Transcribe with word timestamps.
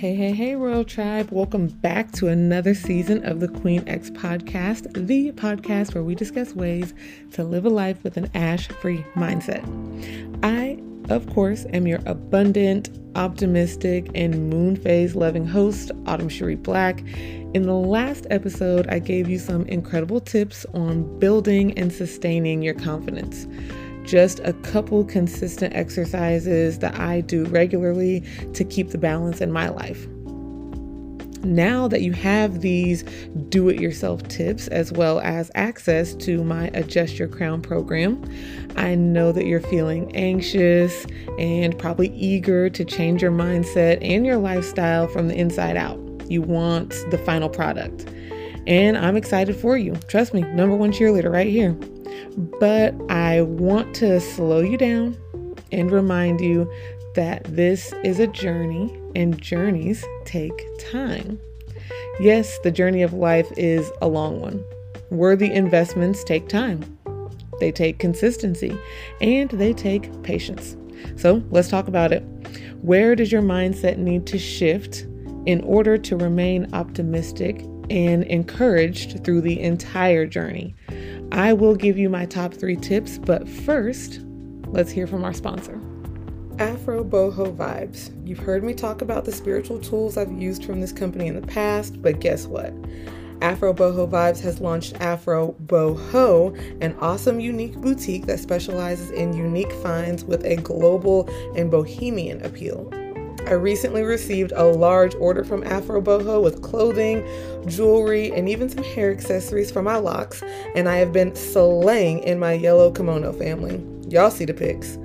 Hey, 0.00 0.14
hey, 0.14 0.32
hey, 0.32 0.56
Royal 0.56 0.82
Tribe. 0.82 1.28
Welcome 1.30 1.66
back 1.66 2.10
to 2.12 2.28
another 2.28 2.72
season 2.72 3.22
of 3.26 3.40
the 3.40 3.48
Queen 3.48 3.86
X 3.86 4.08
podcast, 4.08 4.90
the 4.94 5.30
podcast 5.32 5.94
where 5.94 6.02
we 6.02 6.14
discuss 6.14 6.54
ways 6.54 6.94
to 7.32 7.44
live 7.44 7.66
a 7.66 7.68
life 7.68 8.02
with 8.02 8.16
an 8.16 8.30
ash 8.32 8.68
free 8.68 9.04
mindset. 9.14 9.62
I, 10.42 10.78
of 11.12 11.28
course, 11.34 11.66
am 11.74 11.86
your 11.86 12.00
abundant, 12.06 12.88
optimistic, 13.14 14.10
and 14.14 14.48
moon 14.48 14.74
phase 14.74 15.14
loving 15.14 15.46
host, 15.46 15.90
Autumn 16.06 16.30
Cherie 16.30 16.54
Black. 16.54 17.00
In 17.52 17.64
the 17.64 17.74
last 17.74 18.26
episode, 18.30 18.86
I 18.88 19.00
gave 19.00 19.28
you 19.28 19.38
some 19.38 19.66
incredible 19.66 20.20
tips 20.20 20.64
on 20.72 21.18
building 21.18 21.76
and 21.78 21.92
sustaining 21.92 22.62
your 22.62 22.72
confidence 22.72 23.46
just 24.04 24.40
a 24.40 24.52
couple 24.52 25.04
consistent 25.04 25.74
exercises 25.74 26.78
that 26.78 26.98
I 26.98 27.20
do 27.20 27.44
regularly 27.46 28.24
to 28.54 28.64
keep 28.64 28.90
the 28.90 28.98
balance 28.98 29.40
in 29.40 29.52
my 29.52 29.68
life. 29.68 30.06
Now 31.42 31.88
that 31.88 32.02
you 32.02 32.12
have 32.12 32.60
these 32.60 33.02
do 33.48 33.70
it 33.70 33.80
yourself 33.80 34.22
tips 34.24 34.68
as 34.68 34.92
well 34.92 35.20
as 35.20 35.50
access 35.54 36.14
to 36.16 36.44
my 36.44 36.66
Adjust 36.74 37.18
Your 37.18 37.28
Crown 37.28 37.62
program, 37.62 38.22
I 38.76 38.94
know 38.94 39.32
that 39.32 39.46
you're 39.46 39.60
feeling 39.60 40.14
anxious 40.14 41.06
and 41.38 41.78
probably 41.78 42.08
eager 42.08 42.68
to 42.68 42.84
change 42.84 43.22
your 43.22 43.32
mindset 43.32 43.98
and 44.02 44.26
your 44.26 44.36
lifestyle 44.36 45.08
from 45.08 45.28
the 45.28 45.34
inside 45.34 45.78
out. 45.78 45.98
You 46.28 46.42
want 46.42 46.90
the 47.10 47.18
final 47.18 47.48
product. 47.48 48.06
And 48.66 48.98
I'm 48.98 49.16
excited 49.16 49.56
for 49.56 49.78
you. 49.78 49.94
Trust 50.08 50.34
me, 50.34 50.42
number 50.42 50.76
one 50.76 50.92
cheerleader 50.92 51.32
right 51.32 51.48
here. 51.48 51.74
But 52.36 52.94
I 53.10 53.42
want 53.42 53.94
to 53.96 54.20
slow 54.20 54.60
you 54.60 54.76
down 54.76 55.16
and 55.72 55.90
remind 55.90 56.40
you 56.40 56.70
that 57.14 57.44
this 57.44 57.92
is 58.04 58.18
a 58.20 58.26
journey 58.26 58.96
and 59.14 59.40
journeys 59.40 60.04
take 60.24 60.64
time. 60.78 61.40
Yes, 62.20 62.58
the 62.60 62.70
journey 62.70 63.02
of 63.02 63.12
life 63.12 63.50
is 63.56 63.90
a 64.00 64.08
long 64.08 64.40
one. 64.40 64.64
Worthy 65.10 65.52
investments 65.52 66.22
take 66.22 66.48
time, 66.48 66.98
they 67.58 67.72
take 67.72 67.98
consistency, 67.98 68.78
and 69.20 69.50
they 69.50 69.72
take 69.72 70.22
patience. 70.22 70.76
So 71.16 71.42
let's 71.50 71.68
talk 71.68 71.88
about 71.88 72.12
it. 72.12 72.22
Where 72.82 73.16
does 73.16 73.32
your 73.32 73.42
mindset 73.42 73.98
need 73.98 74.26
to 74.26 74.38
shift 74.38 75.06
in 75.46 75.62
order 75.62 75.98
to 75.98 76.16
remain 76.16 76.72
optimistic 76.72 77.62
and 77.88 78.22
encouraged 78.24 79.24
through 79.24 79.40
the 79.40 79.60
entire 79.60 80.26
journey? 80.26 80.76
I 81.32 81.52
will 81.52 81.76
give 81.76 81.96
you 81.96 82.08
my 82.08 82.26
top 82.26 82.54
three 82.54 82.76
tips, 82.76 83.18
but 83.18 83.48
first, 83.48 84.20
let's 84.66 84.90
hear 84.90 85.06
from 85.06 85.24
our 85.24 85.32
sponsor. 85.32 85.80
Afro 86.58 87.04
Boho 87.04 87.54
Vibes. 87.56 88.10
You've 88.26 88.40
heard 88.40 88.64
me 88.64 88.74
talk 88.74 89.00
about 89.00 89.24
the 89.24 89.32
spiritual 89.32 89.78
tools 89.78 90.16
I've 90.16 90.32
used 90.32 90.64
from 90.64 90.80
this 90.80 90.92
company 90.92 91.28
in 91.28 91.40
the 91.40 91.46
past, 91.46 92.02
but 92.02 92.20
guess 92.20 92.46
what? 92.46 92.74
Afro 93.42 93.72
Boho 93.72 94.10
Vibes 94.10 94.40
has 94.42 94.60
launched 94.60 95.00
Afro 95.00 95.54
Boho, 95.64 96.54
an 96.82 96.94
awesome, 97.00 97.40
unique 97.40 97.76
boutique 97.76 98.26
that 98.26 98.40
specializes 98.40 99.10
in 99.12 99.32
unique 99.32 99.72
finds 99.74 100.24
with 100.24 100.44
a 100.44 100.56
global 100.56 101.28
and 101.56 101.70
bohemian 101.70 102.44
appeal. 102.44 102.92
I 103.46 103.52
recently 103.52 104.02
received 104.02 104.52
a 104.54 104.64
large 104.64 105.14
order 105.16 105.44
from 105.44 105.64
Afro 105.64 106.00
Boho 106.00 106.42
with 106.42 106.62
clothing, 106.62 107.24
jewelry, 107.66 108.32
and 108.32 108.48
even 108.48 108.68
some 108.68 108.84
hair 108.84 109.10
accessories 109.10 109.70
for 109.70 109.82
my 109.82 109.96
locks, 109.96 110.42
and 110.74 110.88
I 110.88 110.96
have 110.96 111.12
been 111.12 111.34
slaying 111.34 112.20
in 112.20 112.38
my 112.38 112.52
yellow 112.52 112.90
kimono 112.90 113.32
family. 113.32 113.84
Y'all 114.08 114.30
see 114.30 114.44
the 114.44 114.54
pics. 114.54 114.98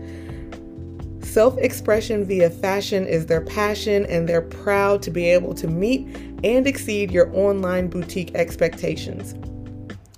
Self 1.22 1.58
expression 1.58 2.24
via 2.24 2.50
fashion 2.50 3.06
is 3.06 3.26
their 3.26 3.42
passion, 3.42 4.06
and 4.06 4.30
they're 4.30 4.42
proud 4.42 5.02
to 5.02 5.12
be 5.12 5.26
able 5.26 5.54
to 5.56 5.68
meet 5.68 6.08
and 6.44 6.68
exceed 6.68 7.12
your 7.12 7.36
online 7.36 7.88
boutique 7.88 8.34
expectations. 8.36 9.36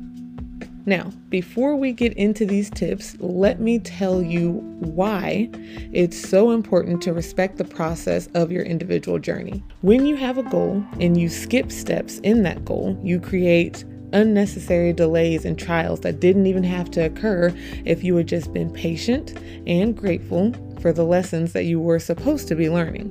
Now, 0.87 1.11
before 1.31 1.77
we 1.77 1.93
get 1.93 2.13
into 2.15 2.45
these 2.45 2.69
tips, 2.69 3.17
let 3.19 3.59
me 3.59 3.79
tell 3.79 4.23
you 4.23 4.53
why 4.81 5.49
it's 5.93 6.29
so 6.29 6.51
important 6.51 7.01
to 7.03 7.15
respect 7.15 7.57
the 7.57 7.65
process 7.65 8.29
of 8.35 8.53
your 8.53 8.65
individual 8.65 9.19
journey. 9.19 9.65
When 9.81 10.05
you 10.05 10.17
have 10.17 10.37
a 10.37 10.43
goal 10.43 10.85
and 11.01 11.19
you 11.19 11.31
skip 11.31 11.73
steps 11.73 12.19
in 12.19 12.43
that 12.43 12.67
goal, 12.67 13.01
you 13.03 13.19
create 13.19 13.85
unnecessary 14.13 14.93
delays 14.93 15.47
and 15.47 15.59
trials 15.59 16.01
that 16.01 16.21
didn't 16.21 16.47
even 16.47 16.63
have 16.63 16.91
to 16.93 17.07
occur 17.07 17.53
if 17.85 18.05
you 18.05 18.15
had 18.17 18.29
just 18.29 18.53
been 18.53 18.71
patient 18.71 19.35
and 19.67 19.97
grateful 19.97 20.53
for 20.85 20.93
the 20.93 21.03
lessons 21.03 21.55
that 21.55 21.65
you 21.65 21.81
were 21.81 21.99
supposed 21.99 22.47
to 22.47 22.55
be 22.55 22.69
learning. 22.69 23.11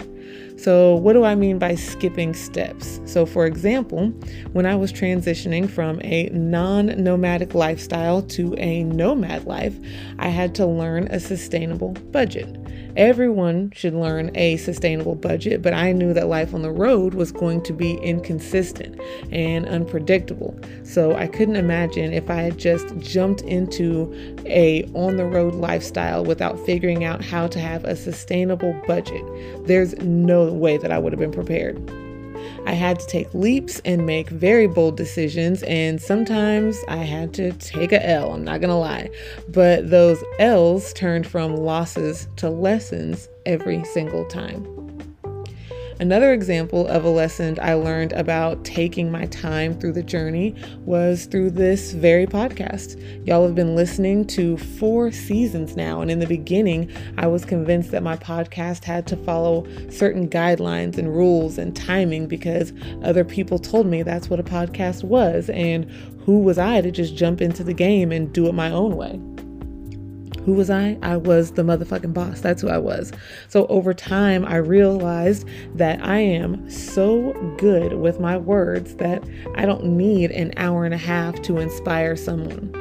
So, 0.58 0.94
what 0.94 1.14
do 1.14 1.24
I 1.24 1.34
mean 1.34 1.58
by 1.58 1.74
skipping 1.74 2.36
steps? 2.36 3.02
So, 3.06 3.26
for 3.26 3.48
example, 3.48 4.10
when 4.52 4.68
I 4.68 4.76
was 4.76 4.94
transitioning 4.94 5.68
from 5.68 6.00
a 6.04 6.30
non 6.30 7.04
nomadic 7.04 7.56
lifestyle 7.56 8.22
to 8.22 8.54
a 8.60 8.84
nomad 8.84 9.46
life, 9.46 9.76
I 10.20 10.28
had 10.28 10.54
to 10.54 10.68
learn 10.68 11.08
a 11.08 11.20
sustainable 11.20 11.94
budget. 12.12 12.56
Everyone 12.96 13.72
should 13.74 13.96
learn 13.96 14.30
a 14.36 14.58
sustainable 14.58 15.16
budget, 15.16 15.64
but 15.64 15.74
I 15.74 15.94
knew 15.94 16.14
that 16.14 16.28
life 16.28 16.54
on 16.54 16.62
the 16.62 16.70
road 16.70 17.16
was 17.16 17.32
going 17.32 17.64
to 17.64 17.74
be 17.74 17.96
inconsistent 17.96 19.02
and 19.32 19.66
unpredictable. 19.66 20.56
So 20.84 21.16
I 21.16 21.26
couldn't 21.26 21.56
imagine 21.56 22.14
if 22.14 22.30
I 22.30 22.44
had 22.44 22.60
just 22.60 22.96
jumped 23.00 23.42
into 23.42 24.14
a 24.46 24.84
on 24.94 25.18
the 25.18 25.26
road 25.26 25.56
lifestyle 25.56 26.24
without 26.24 26.64
figuring 26.68 27.04
out 27.04 27.24
how 27.24 27.48
to 27.48 27.60
have 27.64 27.86
a 27.86 27.96
sustainable 27.96 28.74
budget. 28.86 29.24
There's 29.66 29.96
no 29.98 30.52
way 30.52 30.78
that 30.78 30.92
I 30.92 31.00
would 31.00 31.14
have 31.14 31.20
been 31.20 31.32
prepared. 31.32 31.78
I 32.66 32.74
had 32.74 33.00
to 33.00 33.08
take 33.08 33.34
leaps 33.34 33.82
and 33.86 34.06
make 34.06 34.30
very 34.30 34.68
bold 34.68 34.98
decisions, 34.98 35.64
and 35.64 36.02
sometimes 36.02 36.78
I 36.88 36.98
had 36.98 37.34
to 37.36 37.52
take 37.54 37.92
a 37.92 38.06
L, 38.06 38.34
I'm 38.34 38.44
not 38.44 38.62
gonna 38.62 38.80
lie. 38.80 39.10
But 39.50 39.90
those 39.90 40.24
L's 40.40 40.94
turned 40.94 41.28
from 41.28 41.56
losses 41.56 42.28
to 42.38 42.50
lessons 42.50 43.28
every 43.46 43.84
single 43.86 44.26
time. 44.26 44.66
Another 46.00 46.34
example 46.34 46.88
of 46.88 47.06
a 47.06 47.10
lesson 47.10 47.60
I 47.62 47.76
learned 47.76 48.14
about 48.14 48.66
taking 48.66 49.12
my 49.12 49.28
time 49.28 49.80
through 49.80 49.94
the 49.94 50.02
journey 50.04 50.56
was 50.86 51.26
through 51.26 51.52
this 51.52 51.94
very 51.94 52.26
podcast. 52.26 53.00
Y'all 53.28 53.46
have 53.46 53.54
been 53.54 53.76
listening 53.76 54.26
to 54.28 54.58
four 54.58 55.12
seasons 55.12 55.76
now, 55.76 56.02
and 56.02 56.10
in 56.10 56.18
the 56.18 56.26
beginning, 56.26 56.92
I 57.18 57.28
was 57.28 57.46
convinced 57.46 57.92
that 57.92 58.02
my 58.02 58.18
podcast 58.18 58.84
had 58.84 59.06
to 59.08 59.18
follow 59.18 59.68
certain 59.90 60.28
guidelines 60.28 60.98
and 60.98 61.16
rules 61.16 61.60
and 61.60 61.76
timing 61.76 62.28
because 62.28 62.74
other 63.04 63.24
people 63.24 63.60
told 63.60 63.86
me 63.86 64.02
that's 64.02 64.30
what 64.30 64.40
a 64.40 64.44
podcast 64.44 65.04
was, 65.04 65.50
and 65.52 65.90
who 66.26 66.40
was 66.40 66.58
I 66.58 66.82
to 66.82 66.90
just 66.90 67.16
jump 67.16 67.40
into 67.40 67.64
the 67.64 67.74
game 67.74 68.12
and 68.12 68.34
do 68.34 68.48
it 68.48 68.54
my 68.54 68.72
own 68.72 68.98
way? 68.98 69.20
Who 70.46 70.54
was 70.54 70.70
I? 70.70 70.98
I 71.02 71.16
was 71.16 71.52
the 71.52 71.62
motherfucking 71.62 72.14
boss. 72.14 72.42
That's 72.42 72.62
who 72.62 72.70
I 72.70 72.78
was. 72.78 73.14
So 73.48 73.66
over 73.68 73.94
time, 73.94 74.44
I 74.44 74.58
realized 74.58 75.48
that 75.76 76.04
I 76.04 76.20
am 76.20 76.70
so 76.70 77.32
good 77.58 77.94
with 77.94 78.20
my 78.20 78.38
words 78.38 78.96
that 78.96 79.24
I 79.56 79.66
don't 79.66 79.86
need 79.86 80.32
an 80.32 80.54
hour 80.58 80.84
and 80.84 80.94
a 80.94 80.98
half 80.98 81.42
to 81.44 81.60
inspire 81.60 82.18
someone. 82.18 82.72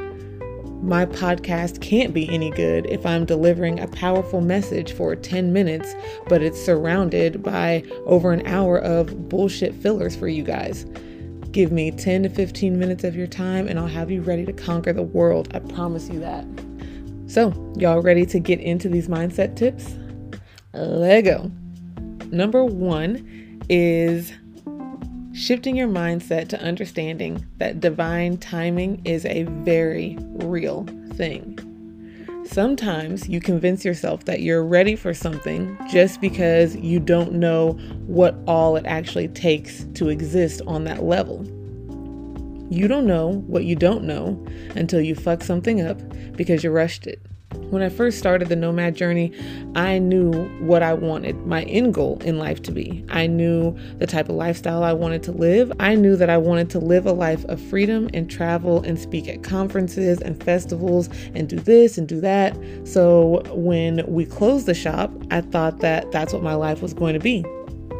My 0.83 1.05
podcast 1.05 1.79
can't 1.79 2.13
be 2.13 2.27
any 2.27 2.51
good 2.51 2.85
if 2.87 3.05
I'm 3.05 3.23
delivering 3.23 3.79
a 3.79 3.87
powerful 3.87 4.41
message 4.41 4.91
for 4.91 5.15
10 5.15 5.53
minutes, 5.53 5.95
but 6.27 6.41
it's 6.41 6.61
surrounded 6.61 7.41
by 7.41 7.83
over 8.05 8.33
an 8.33 8.45
hour 8.45 8.77
of 8.77 9.29
bullshit 9.29 9.73
fillers 9.73 10.17
for 10.17 10.27
you 10.27 10.43
guys. 10.43 10.85
Give 11.51 11.71
me 11.71 11.91
10 11.91 12.23
to 12.23 12.29
15 12.29 12.77
minutes 12.77 13.05
of 13.05 13.15
your 13.15 13.27
time 13.27 13.69
and 13.69 13.79
I'll 13.79 13.87
have 13.87 14.11
you 14.11 14.21
ready 14.21 14.45
to 14.45 14.51
conquer 14.51 14.91
the 14.91 15.03
world. 15.03 15.47
I 15.53 15.59
promise 15.59 16.09
you 16.09 16.19
that. 16.19 16.45
So, 17.33 17.51
y'all 17.79 17.99
ready 17.99 18.27
to 18.27 18.37
get 18.37 18.59
into 18.59 18.87
these 18.87 19.07
mindset 19.07 19.55
tips? 19.55 19.95
Lego. 20.71 21.51
Number 22.27 22.63
one 22.63 23.59
is 23.69 24.31
shifting 25.33 25.75
your 25.75 25.87
mindset 25.87 26.47
to 26.49 26.61
understanding 26.61 27.43
that 27.57 27.79
divine 27.79 28.37
timing 28.37 29.01
is 29.03 29.25
a 29.25 29.45
very 29.63 30.15
real 30.21 30.85
thing. 31.15 31.57
Sometimes 32.45 33.27
you 33.27 33.41
convince 33.41 33.83
yourself 33.83 34.25
that 34.25 34.41
you're 34.41 34.63
ready 34.63 34.95
for 34.95 35.11
something 35.11 35.75
just 35.89 36.21
because 36.21 36.75
you 36.75 36.99
don't 36.99 37.33
know 37.33 37.71
what 38.05 38.35
all 38.45 38.75
it 38.75 38.85
actually 38.85 39.29
takes 39.29 39.85
to 39.95 40.09
exist 40.09 40.61
on 40.67 40.83
that 40.83 41.01
level. 41.01 41.43
You 42.69 42.87
don't 42.87 43.05
know 43.05 43.43
what 43.47 43.65
you 43.65 43.75
don't 43.75 44.03
know 44.03 44.43
until 44.75 45.01
you 45.01 45.15
fuck 45.15 45.43
something 45.43 45.81
up 45.81 45.99
because 46.35 46.63
you 46.63 46.71
rushed 46.71 47.07
it. 47.07 47.21
When 47.69 47.81
I 47.81 47.89
first 47.89 48.19
started 48.19 48.49
the 48.49 48.55
nomad 48.55 48.95
journey, 48.95 49.31
I 49.75 49.99
knew 49.99 50.31
what 50.59 50.83
I 50.83 50.93
wanted 50.93 51.45
my 51.45 51.63
end 51.63 51.93
goal 51.93 52.19
in 52.23 52.37
life 52.37 52.61
to 52.63 52.71
be. 52.71 53.05
I 53.09 53.27
knew 53.27 53.77
the 53.97 54.07
type 54.07 54.29
of 54.29 54.35
lifestyle 54.35 54.83
I 54.83 54.93
wanted 54.93 55.23
to 55.23 55.31
live. 55.31 55.71
I 55.79 55.95
knew 55.95 56.15
that 56.15 56.29
I 56.29 56.37
wanted 56.37 56.69
to 56.71 56.79
live 56.79 57.05
a 57.05 57.11
life 57.11 57.45
of 57.45 57.59
freedom 57.61 58.09
and 58.13 58.29
travel 58.29 58.81
and 58.83 58.99
speak 58.99 59.27
at 59.27 59.43
conferences 59.43 60.21
and 60.21 60.41
festivals 60.43 61.09
and 61.33 61.47
do 61.47 61.57
this 61.59 61.97
and 61.97 62.07
do 62.07 62.19
that. 62.21 62.57
So 62.85 63.43
when 63.51 64.03
we 64.07 64.25
closed 64.25 64.65
the 64.65 64.75
shop, 64.75 65.11
I 65.31 65.41
thought 65.41 65.79
that 65.79 66.11
that's 66.11 66.33
what 66.33 66.43
my 66.43 66.55
life 66.55 66.81
was 66.81 66.93
going 66.93 67.13
to 67.13 67.19
be. 67.19 67.45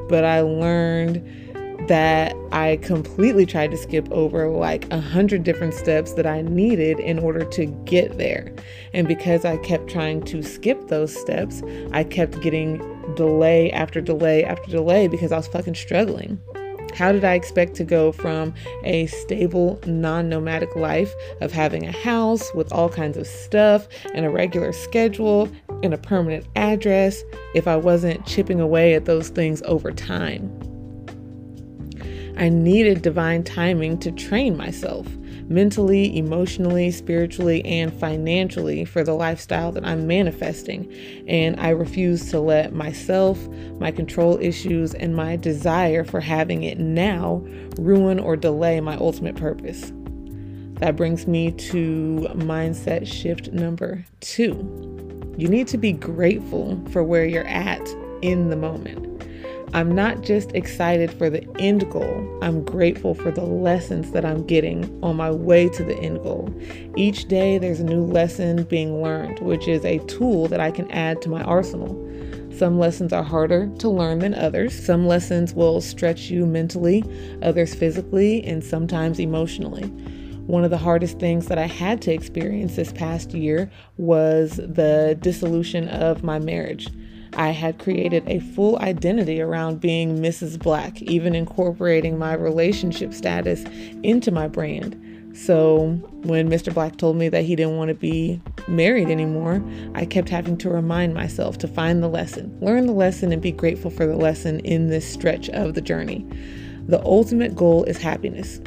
But 0.08 0.24
I 0.24 0.42
learned 0.42 1.43
that 1.88 2.36
I 2.52 2.78
completely 2.82 3.46
tried 3.46 3.72
to 3.72 3.78
skip 3.78 4.10
over 4.12 4.48
like 4.50 4.92
a 4.92 5.02
hundred 5.02 5.44
different 5.44 5.74
steps 5.74 6.14
that 6.14 6.26
I 6.26 6.42
needed 6.42 7.00
in 7.00 7.20
order 7.20 7.44
to 7.44 7.66
get 7.66 8.18
there. 8.18 8.54
And 8.94 9.08
because 9.08 9.44
I 9.46 9.58
kept 9.58 9.90
trying 9.90 10.24
to 10.24 10.42
skip 10.42 10.88
those 10.88 11.16
steps, 11.16 11.62
I 11.92 12.04
kept 12.04 12.42
getting 12.42 12.78
delay 13.16 13.72
after 13.72 14.02
delay 14.02 14.44
after 14.44 14.72
delay 14.72 15.08
because 15.08 15.32
I 15.32 15.38
was 15.38 15.48
fucking 15.48 15.76
struggling. 15.76 16.40
How 16.94 17.12
did 17.12 17.24
I 17.24 17.34
expect 17.34 17.74
to 17.76 17.84
go 17.84 18.12
from 18.12 18.54
a 18.84 19.08
stable, 19.08 19.80
non 19.88 20.30
nomadic 20.30 20.76
life 20.76 21.12
of 21.42 21.52
having 21.52 21.88
a 21.88 21.92
house 21.92 22.54
with 22.54 22.72
all 22.72 22.88
kinds 22.88 23.18
of 23.18 23.26
stuff 23.26 23.88
and 24.14 24.26
a 24.26 24.30
regular 24.30 24.72
schedule 24.74 25.50
and 25.82 25.94
a 25.94 25.98
permanent 25.98 26.46
address 26.56 27.24
if 27.56 27.68
I 27.68 27.76
wasn't 27.78 28.26
chipping 28.28 28.60
away 28.60 28.94
at 28.94 29.06
those 29.06 29.30
things 29.30 29.64
over 29.64 29.92
time? 29.92 30.73
I 32.38 32.50
needed 32.50 33.02
divine 33.02 33.44
timing 33.44 34.00
to 34.00 34.12
train 34.12 34.58
myself 34.58 35.08
mentally, 35.48 36.18
emotionally, 36.18 36.90
spiritually, 36.92 37.64
and 37.66 37.94
financially 37.94 38.86
for 38.86 39.04
the 39.04 39.14
lifestyle 39.14 39.72
that 39.74 39.86
I'm 39.86 40.08
manifesting. 40.08 40.92
And 41.28 41.60
I 41.60 41.70
refuse 41.70 42.30
to 42.32 42.40
let 42.40 42.74
myself, 42.74 43.40
my 43.80 43.92
control 43.92 44.40
issues, 44.42 44.94
and 44.94 45.16
my 45.16 45.36
desire 45.36 46.04
for 46.04 46.20
having 46.20 46.64
it 46.64 46.80
now 46.80 47.44
ruin 47.78 48.20
or 48.20 48.36
delay 48.36 48.80
my 48.80 48.96
ultimate 48.98 49.36
purpose. 49.36 49.92
That 50.80 50.96
brings 50.96 51.28
me 51.28 51.52
to 51.52 52.28
mindset 52.34 53.08
shift 53.08 53.52
number 53.54 54.06
two. 54.22 54.56
You 55.38 55.48
need 55.48 55.68
to 55.70 55.78
be 55.78 55.92
grateful 55.92 56.84
for 56.90 57.04
where 57.04 57.26
you're 57.26 57.48
at 57.48 57.88
in 58.22 58.50
the 58.50 58.56
moment. 58.56 59.24
I'm 59.74 59.94
not 59.94 60.22
just 60.22 60.52
excited 60.52 61.12
for 61.12 61.30
the 61.30 61.48
end 61.60 61.90
goal, 61.92 62.40
I'm 62.42 62.64
grateful 62.64 63.16
for 63.16 63.32
the 63.32 63.44
lessons 63.44 64.12
that 64.12 64.26
I'm 64.26 64.46
getting 64.46 65.00
on 65.04 65.16
my 65.16 65.32
way 65.32 65.70
to 65.70 65.84
the 65.84 65.98
end 65.98 66.22
goal. 66.24 66.54
Each 66.96 67.28
day, 67.28 67.58
there's 67.58 67.80
a 67.80 67.86
new 67.86 68.04
lesson 68.04 68.64
being 68.64 69.02
learned, 69.02 69.40
which 69.40 69.68
is 69.68 69.84
a 69.86 70.00
tool 70.00 70.48
that 70.50 70.60
I 70.60 70.72
can 70.72 70.90
add 70.92 71.22
to 71.24 71.30
my 71.30 71.42
arsenal. 71.44 72.00
Some 72.56 72.78
lessons 72.78 73.12
are 73.14 73.24
harder 73.24 73.68
to 73.80 73.90
learn 73.90 74.20
than 74.20 74.36
others. 74.36 74.78
Some 74.86 75.08
lessons 75.08 75.54
will 75.54 75.82
stretch 75.82 76.30
you 76.30 76.46
mentally, 76.46 77.04
others 77.42 77.74
physically, 77.74 78.44
and 78.44 78.64
sometimes 78.64 79.20
emotionally. 79.20 79.92
One 80.46 80.64
of 80.64 80.70
the 80.70 80.78
hardest 80.78 81.20
things 81.20 81.48
that 81.48 81.58
I 81.58 81.68
had 81.68 82.02
to 82.04 82.14
experience 82.14 82.76
this 82.76 82.92
past 82.92 83.34
year 83.34 83.72
was 83.98 84.58
the 84.58 85.18
dissolution 85.22 85.88
of 85.88 86.24
my 86.24 86.38
marriage. 86.38 86.90
I 87.36 87.50
had 87.50 87.80
created 87.80 88.24
a 88.28 88.40
full 88.40 88.78
identity 88.80 89.42
around 89.42 89.82
being 89.82 90.20
Mrs. 90.20 90.60
Black, 90.60 91.02
even 91.02 91.36
incorporating 91.36 92.18
my 92.18 92.34
relationship 92.34 93.14
status 93.14 93.64
into 94.04 94.32
my 94.32 94.48
brand. 94.48 95.00
So 95.36 95.88
when 96.24 96.48
Mr. 96.50 96.72
Black 96.72 96.98
told 96.98 97.18
me 97.18 97.28
that 97.30 97.44
he 97.44 97.56
didn't 97.56 97.78
want 97.78 97.90
to 97.90 97.96
be 97.96 98.40
married 98.68 99.10
anymore, 99.10 99.64
I 99.96 100.06
kept 100.06 100.30
having 100.30 100.58
to 100.60 100.70
remind 100.70 101.16
myself 101.16 101.58
to 101.60 101.68
find 101.68 102.04
the 102.04 102.08
lesson, 102.08 102.56
learn 102.62 102.86
the 102.86 102.94
lesson, 102.94 103.32
and 103.32 103.42
be 103.42 103.52
grateful 103.52 103.90
for 103.90 104.06
the 104.06 104.16
lesson 104.16 104.60
in 104.60 104.90
this 104.90 105.12
stretch 105.12 105.50
of 105.50 105.74
the 105.74 105.82
journey. 105.82 106.26
The 106.88 107.04
ultimate 107.04 107.56
goal 107.56 107.84
is 107.86 107.98
happiness 107.98 108.60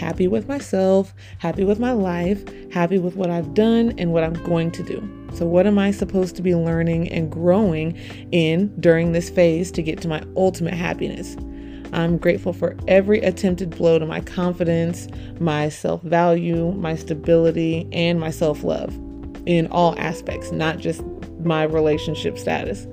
happy 0.00 0.26
with 0.26 0.48
myself, 0.48 1.14
happy 1.38 1.62
with 1.62 1.78
my 1.78 1.92
life, 1.92 2.42
happy 2.72 2.98
with 2.98 3.16
what 3.16 3.28
I've 3.28 3.52
done 3.52 3.92
and 3.98 4.14
what 4.14 4.24
I'm 4.24 4.32
going 4.44 4.70
to 4.72 4.82
do. 4.82 5.19
So, 5.34 5.46
what 5.46 5.66
am 5.66 5.78
I 5.78 5.90
supposed 5.90 6.36
to 6.36 6.42
be 6.42 6.54
learning 6.54 7.08
and 7.10 7.30
growing 7.30 7.96
in 8.32 8.74
during 8.80 9.12
this 9.12 9.30
phase 9.30 9.70
to 9.72 9.82
get 9.82 10.00
to 10.02 10.08
my 10.08 10.22
ultimate 10.36 10.74
happiness? 10.74 11.36
I'm 11.92 12.18
grateful 12.18 12.52
for 12.52 12.76
every 12.86 13.20
attempted 13.20 13.70
blow 13.70 13.98
to 13.98 14.06
my 14.06 14.20
confidence, 14.20 15.08
my 15.40 15.68
self 15.68 16.02
value, 16.02 16.72
my 16.72 16.94
stability, 16.94 17.88
and 17.92 18.20
my 18.20 18.30
self 18.30 18.62
love 18.62 18.94
in 19.46 19.66
all 19.68 19.98
aspects, 19.98 20.52
not 20.52 20.78
just 20.78 21.02
my 21.44 21.64
relationship 21.64 22.38
status. 22.38 22.86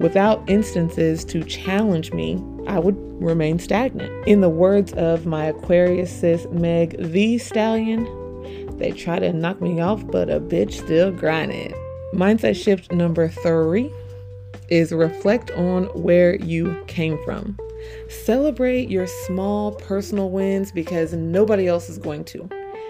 Without 0.00 0.42
instances 0.48 1.24
to 1.26 1.44
challenge 1.44 2.12
me, 2.12 2.42
I 2.66 2.78
would 2.80 2.96
remain 3.22 3.58
stagnant. 3.58 4.10
In 4.26 4.40
the 4.40 4.48
words 4.48 4.92
of 4.94 5.26
my 5.26 5.46
Aquarius 5.46 6.10
sis 6.10 6.46
Meg 6.50 6.96
the 6.98 7.38
Stallion, 7.38 8.04
they 8.84 8.92
try 8.92 9.18
to 9.18 9.32
knock 9.32 9.62
me 9.62 9.80
off, 9.80 10.06
but 10.08 10.28
a 10.28 10.38
bitch 10.38 10.84
still 10.84 11.10
grinding. 11.10 11.72
Mindset 12.12 12.54
shift 12.54 12.92
number 12.92 13.28
three 13.28 13.90
is 14.68 14.92
reflect 14.92 15.50
on 15.52 15.84
where 16.02 16.36
you 16.36 16.76
came 16.86 17.18
from. 17.24 17.58
Celebrate 18.10 18.90
your 18.90 19.06
small 19.06 19.72
personal 19.72 20.28
wins 20.28 20.70
because 20.70 21.14
nobody 21.14 21.66
else 21.66 21.88
is 21.88 21.96
going 21.96 22.24
to 22.24 22.48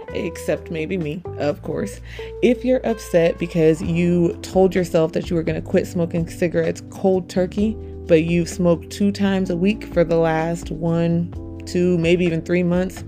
except 0.08 0.70
maybe 0.70 0.96
me, 0.96 1.23
of 1.38 1.62
course. 1.62 2.00
If 2.43 2.64
you're 2.64 2.85
upset 2.87 3.38
because 3.38 3.81
you 3.82 4.35
told 4.43 4.75
yourself 4.75 5.12
that 5.12 5.31
you 5.31 5.35
were 5.35 5.43
going 5.43 5.61
to 5.61 5.69
quit 5.69 5.87
smoking 5.87 6.29
cigarettes 6.29 6.82
cold 6.91 7.29
turkey, 7.29 7.76
but 8.06 8.25
you've 8.25 8.49
smoked 8.49 8.91
two 8.91 9.11
times 9.11 9.49
a 9.50 9.56
week 9.56 9.93
for 9.93 10.05
the 10.05 10.17
last 10.17 10.70
one, 10.70 11.32
two, 11.67 11.99
maybe 11.99 12.25
even 12.25 12.43
three 12.43 12.62
months, 12.62 13.02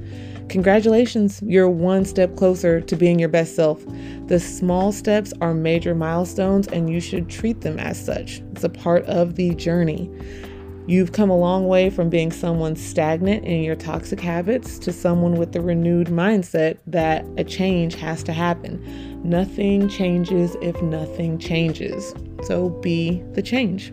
congratulations, 0.48 1.43
you're 1.43 1.69
one 1.69 2.04
step 2.04 2.37
closer 2.37 2.81
to 2.81 2.96
being 2.96 3.19
your 3.19 3.28
best 3.28 3.56
self. 3.56 3.84
The 4.26 4.40
small 4.40 4.93
steps 4.93 5.32
are 5.40 5.54
major 5.54 5.94
milestones, 5.94 6.69
and 6.69 6.90
you 6.90 7.00
should 7.00 7.28
treat 7.28 7.60
them 7.60 7.78
as 7.78 8.02
such. 8.02 8.43
It's 8.52 8.64
a 8.64 8.69
part 8.69 9.04
of 9.04 9.37
the 9.37 9.54
journey. 9.54 10.10
You've 10.88 11.10
come 11.10 11.31
a 11.31 11.37
long 11.37 11.66
way 11.66 11.90
from 11.90 12.08
being 12.08 12.31
someone 12.31 12.76
stagnant 12.76 13.44
in 13.44 13.62
your 13.62 13.75
toxic 13.75 14.20
habits 14.20 14.78
to 14.81 14.93
someone 14.93 15.34
with 15.34 15.52
the 15.52 15.60
renewed 15.60 16.06
mindset 16.06 16.78
that 16.87 17.26
a 17.37 17.43
change 17.43 17.96
has 17.96 18.22
to 18.22 18.32
happen. 18.32 18.81
Nothing 19.25 19.88
changes 19.88 20.56
if 20.62 20.81
nothing 20.82 21.38
changes. 21.38 22.14
So 22.44 22.69
be 22.69 23.20
the 23.32 23.43
change. 23.43 23.93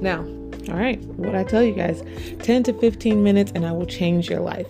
Now, 0.00 0.24
all 0.68 0.76
right, 0.76 1.00
what 1.16 1.34
I 1.34 1.44
tell 1.44 1.62
you 1.62 1.72
guys 1.72 2.02
10 2.42 2.62
to 2.64 2.72
15 2.74 3.22
minutes 3.22 3.52
and 3.54 3.64
I 3.64 3.72
will 3.72 3.86
change 3.86 4.28
your 4.28 4.40
life. 4.40 4.66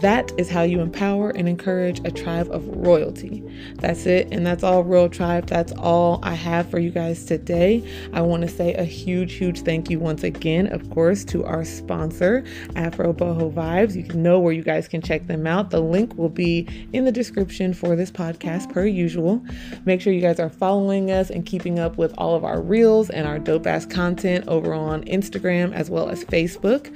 That 0.00 0.32
is 0.38 0.48
how 0.48 0.62
you 0.62 0.80
empower 0.80 1.30
and 1.30 1.48
encourage 1.48 2.00
a 2.06 2.10
tribe 2.10 2.48
of 2.52 2.66
royalty. 2.68 3.42
That's 3.76 4.06
it, 4.06 4.28
and 4.30 4.46
that's 4.46 4.62
all, 4.62 4.84
Royal 4.84 5.08
Tribe. 5.08 5.46
That's 5.46 5.72
all 5.72 6.20
I 6.22 6.34
have 6.34 6.70
for 6.70 6.78
you 6.78 6.90
guys 6.90 7.24
today. 7.24 7.82
I 8.12 8.20
want 8.20 8.42
to 8.42 8.48
say 8.48 8.74
a 8.74 8.84
huge, 8.84 9.34
huge 9.34 9.62
thank 9.62 9.90
you 9.90 9.98
once 9.98 10.22
again, 10.22 10.68
of 10.68 10.88
course, 10.90 11.24
to 11.26 11.44
our 11.44 11.64
sponsor, 11.64 12.44
Afro 12.76 13.12
Boho 13.12 13.52
Vibes. 13.52 13.96
You 13.96 14.04
can 14.04 14.22
know 14.22 14.38
where 14.38 14.52
you 14.52 14.62
guys 14.62 14.86
can 14.86 15.02
check 15.02 15.26
them 15.26 15.46
out. 15.46 15.70
The 15.70 15.80
link 15.80 16.16
will 16.16 16.28
be 16.28 16.68
in 16.92 17.04
the 17.04 17.12
description 17.12 17.74
for 17.74 17.96
this 17.96 18.10
podcast, 18.10 18.72
per 18.72 18.86
usual. 18.86 19.42
Make 19.84 20.00
sure 20.00 20.12
you 20.12 20.20
guys 20.20 20.38
are 20.38 20.50
following 20.50 21.10
us 21.10 21.30
and 21.30 21.44
keeping 21.44 21.78
up 21.78 21.98
with 21.98 22.14
all 22.16 22.36
of 22.36 22.44
our 22.44 22.60
reels 22.60 23.10
and 23.10 23.26
our 23.26 23.38
dope 23.38 23.66
ass 23.66 23.84
content 23.84 24.46
over 24.46 24.72
on 24.72 25.02
Instagram 25.04 25.39
Instagram 25.40 25.72
as 25.74 25.90
well 25.90 26.08
as 26.08 26.24
Facebook. 26.24 26.94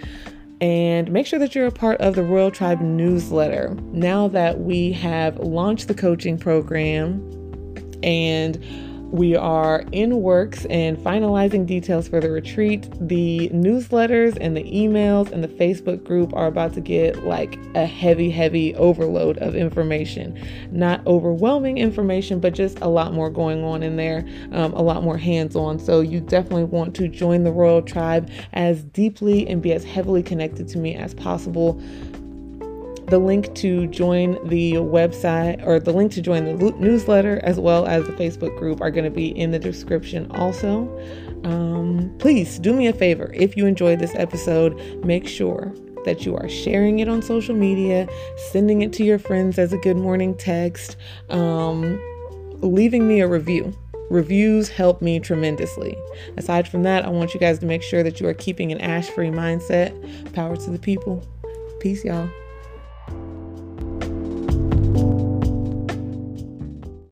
And 0.61 1.11
make 1.11 1.27
sure 1.27 1.39
that 1.39 1.55
you're 1.55 1.67
a 1.67 1.73
part 1.73 2.01
of 2.01 2.15
the 2.15 2.23
Royal 2.23 2.51
Tribe 2.51 2.81
newsletter. 2.81 3.77
Now 3.93 4.29
that 4.29 4.61
we 4.61 4.93
have 4.93 5.39
launched 5.39 5.89
the 5.89 5.95
coaching 5.95 6.39
program 6.39 7.21
and 8.03 8.57
we 9.11 9.37
are 9.37 9.85
in 9.93 10.23
works 10.23 10.65
and 10.67 10.99
finalizing 10.99 11.67
details 11.67 12.09
for 12.09 12.21
the 12.21 12.31
retreat. 12.31 12.89
The 13.01 13.49
newsletters 13.51 14.37
and 14.41 14.57
the 14.57 14.65
emails 14.65 15.31
and 15.31 15.43
the 15.43 15.49
Facebook 15.49 16.05
group 16.05 16.35
are 16.35 16.47
about 16.47 16.75
to 16.75 16.81
get 16.81 17.25
like 17.25 17.59
a 17.75 17.87
heavy, 17.87 18.31
heavy 18.31 18.75
overload 18.75 19.39
of 19.39 19.55
information. 19.55 20.41
Not 20.73 21.07
overwhelming 21.07 21.79
information, 21.79 22.41
but 22.41 22.55
just 22.55 22.79
a 22.81 22.89
lot 22.89 23.13
more 23.13 23.31
going 23.31 23.63
on 23.63 23.83
in 23.83 23.97
there, 23.97 24.27
um, 24.53 24.73
a 24.73 24.83
lot 24.83 25.03
more 25.03 25.19
hands 25.19 25.55
on. 25.55 25.79
So 25.79 26.01
you 26.01 26.21
definitely 26.21 26.65
want 26.65 26.97
to 26.97 27.09
join 27.09 27.45
the 27.45 27.53
Royal 27.53 27.83
Tribe 27.83 28.31
as 28.53 28.83
deeply 28.85 29.47
and 29.47 29.63
be 29.63 29.73
as 29.73 29.85
heavily 29.85 30.23
connected 30.23 30.69
to 30.69 30.79
me 30.79 30.95
as 30.95 31.15
possible 31.15 31.81
the 33.07 33.19
link 33.19 33.55
to 33.57 33.87
join 33.89 34.33
the 34.49 34.75
website 34.75 35.65
or 35.67 35.79
the 35.79 35.93
link 35.93 36.13
to 36.13 36.23
join 36.23 36.45
the 36.45 36.73
newsletter 36.73 37.41
as 37.43 37.61
well 37.61 37.87
as 37.87 38.07
the 38.07 38.13
Facebook 38.13 38.57
group 38.59 38.81
are 38.81 38.91
going 38.91 39.05
to 39.05 39.11
be 39.11 39.29
in 39.29 39.51
the 39.51 39.59
description 39.59 40.31
also. 40.33 40.89
Um, 41.45 42.15
please 42.19 42.59
do 42.59 42.73
me 42.73 42.87
a 42.87 42.93
favor 42.93 43.31
if 43.35 43.57
you 43.57 43.67
enjoyed 43.67 43.99
this 43.99 44.15
episode, 44.15 45.05
make 45.05 45.29
sure 45.29 45.75
that 46.05 46.25
you 46.25 46.37
are 46.37 46.49
sharing 46.49 47.01
it 47.01 47.09
on 47.09 47.23
social 47.23 47.55
media, 47.55 48.09
sending 48.51 48.83
it 48.83 48.93
to 48.95 49.05
your 49.05 49.19
friends 49.19 49.59
as 49.59 49.73
a 49.73 49.79
good 49.79 49.97
morning 49.97 50.35
text, 50.37 50.97
um, 51.31 52.01
leaving 52.61 53.07
me 53.09 53.21
a 53.21 53.29
review. 53.29 53.75
Reviews 54.11 54.69
help 54.69 55.01
me 55.01 55.19
tremendously. 55.19 55.97
Aside 56.37 56.69
from 56.69 56.83
that, 56.83 57.05
I 57.05 57.09
want 57.09 57.33
you 57.33 57.41
guys 57.41 57.59
to 57.61 57.67
make 57.67 57.83
sure 57.83 58.03
that 58.03 58.21
you 58.21 58.29
are 58.29 58.35
keeping 58.35 58.71
an 58.71 58.81
ash 58.81 59.09
free 59.09 59.31
mindset. 59.31 60.33
Power 60.35 60.57
to 60.57 60.71
the 60.71 60.79
people. 60.79 61.27
Peace, 61.81 62.05
y'all. 62.05 62.29